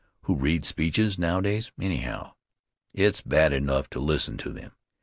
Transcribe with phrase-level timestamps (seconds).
[0.23, 2.33] Who reads speeches, nowadays, anyhow?
[2.91, 4.71] It's bad enough to listen to them.